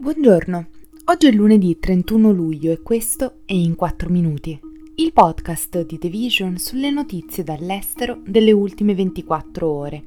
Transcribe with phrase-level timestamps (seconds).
[0.00, 0.66] Buongiorno,
[1.04, 4.58] oggi è lunedì 31 luglio e questo è In 4 Minuti,
[4.94, 10.02] il podcast di The Vision sulle notizie dall'estero delle ultime 24 ore.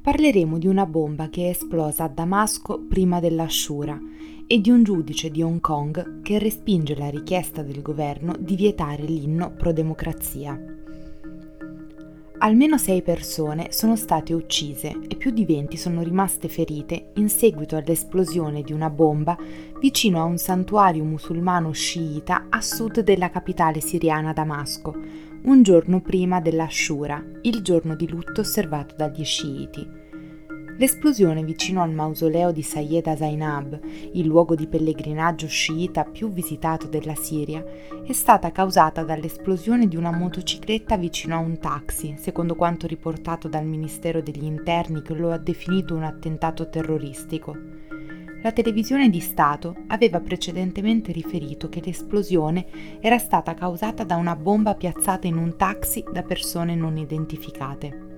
[0.00, 4.00] Parleremo di una bomba che è esplosa a Damasco prima della Shura
[4.46, 9.02] e di un giudice di Hong Kong che respinge la richiesta del governo di vietare
[9.02, 10.79] l'inno pro democrazia.
[12.42, 17.76] Almeno sei persone sono state uccise e più di 20 sono rimaste ferite in seguito
[17.76, 19.36] all'esplosione di una bomba
[19.78, 24.98] vicino a un santuario musulmano sciita a sud della capitale siriana Damasco,
[25.42, 29.99] un giorno prima dell'Ashura, il giorno di lutto osservato dagli sciiti.
[30.80, 33.78] L'esplosione vicino al mausoleo di Sayyeda Zainab,
[34.14, 37.62] il luogo di pellegrinaggio sciita più visitato della Siria,
[38.02, 43.66] è stata causata dall'esplosione di una motocicletta vicino a un taxi, secondo quanto riportato dal
[43.66, 47.54] Ministero degli Interni che lo ha definito un attentato terroristico.
[48.42, 52.64] La televisione di Stato aveva precedentemente riferito che l'esplosione
[53.00, 58.08] era stata causata da una bomba piazzata in un taxi da persone non identificate.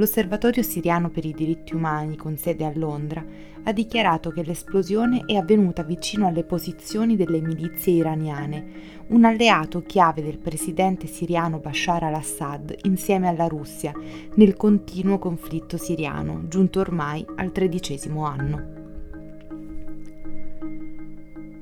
[0.00, 3.22] L'Osservatorio siriano per i diritti umani, con sede a Londra,
[3.64, 8.64] ha dichiarato che l'esplosione è avvenuta vicino alle posizioni delle milizie iraniane,
[9.08, 13.92] un alleato chiave del presidente siriano Bashar al-Assad insieme alla Russia
[14.36, 18.79] nel continuo conflitto siriano, giunto ormai al tredicesimo anno.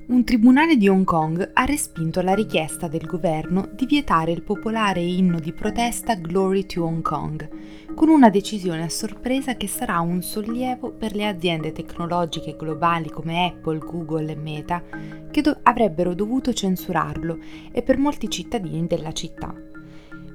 [0.08, 5.02] Un tribunale di Hong Kong ha respinto la richiesta del governo di vietare il popolare
[5.02, 10.22] inno di protesta Glory to Hong Kong, con una decisione a sorpresa che sarà un
[10.22, 14.82] sollievo per le aziende tecnologiche globali come Apple, Google e Meta,
[15.30, 17.38] che do- avrebbero dovuto censurarlo,
[17.70, 19.67] e per molti cittadini della città.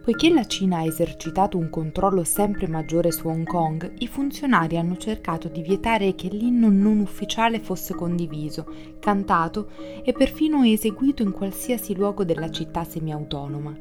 [0.03, 4.97] Poiché la Cina ha esercitato un controllo sempre maggiore su Hong Kong, i funzionari hanno
[4.97, 8.65] cercato di vietare che l'inno non ufficiale fosse condiviso,
[8.99, 9.69] cantato
[10.03, 13.79] e perfino eseguito in qualsiasi luogo della città semiautonoma.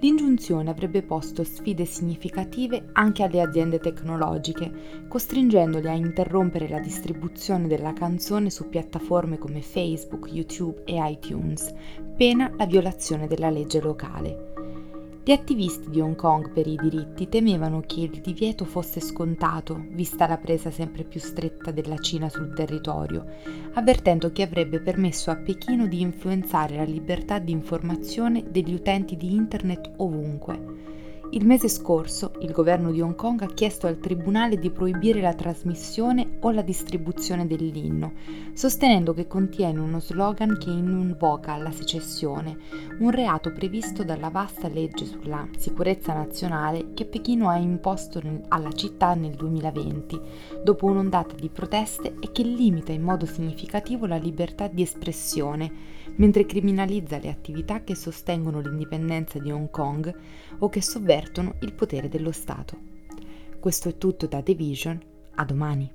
[0.00, 7.92] L'ingiunzione avrebbe posto sfide significative anche alle aziende tecnologiche, costringendole a interrompere la distribuzione della
[7.92, 11.72] canzone su piattaforme come Facebook, YouTube e iTunes,
[12.16, 14.53] pena la violazione della legge locale.
[15.26, 20.28] Gli attivisti di Hong Kong per i diritti temevano che il divieto fosse scontato, vista
[20.28, 23.24] la presa sempre più stretta della Cina sul territorio,
[23.72, 29.32] avvertendo che avrebbe permesso a Pechino di influenzare la libertà di informazione degli utenti di
[29.32, 31.03] Internet ovunque.
[31.34, 35.34] Il mese scorso il governo di Hong Kong ha chiesto al tribunale di proibire la
[35.34, 38.12] trasmissione o la distribuzione dell'inno,
[38.52, 42.56] sostenendo che contiene uno slogan che invoca la secessione,
[43.00, 49.14] un reato previsto dalla vasta legge sulla sicurezza nazionale che Pechino ha imposto alla città
[49.14, 50.20] nel 2020,
[50.62, 56.02] dopo un'ondata di proteste e che limita in modo significativo la libertà di espressione.
[56.16, 60.14] Mentre criminalizza le attività che sostengono l'indipendenza di Hong Kong
[60.58, 61.22] o che sovvertono
[61.60, 62.76] il potere dello Stato.
[63.58, 65.00] Questo è tutto da The Vision,
[65.36, 65.90] a domani.